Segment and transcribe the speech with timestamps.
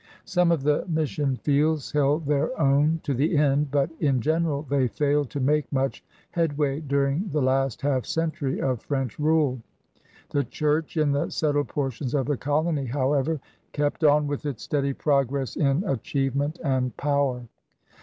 [0.25, 4.87] Some of the mission fields held their own to the end, but in general they
[4.87, 9.61] failed to make much headway during the last half century of French rule.
[10.31, 13.39] The Church in the settled portions of the colony, however,
[13.73, 17.43] kept on with its steady progress in achievement and power.